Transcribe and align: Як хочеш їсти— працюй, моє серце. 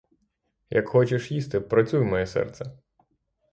Як 0.69 0.87
хочеш 0.89 1.31
їсти— 1.31 1.59
працюй, 1.59 2.01
моє 2.03 2.27
серце. 2.27 2.77